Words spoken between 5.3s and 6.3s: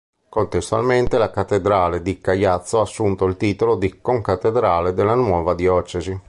diocesi.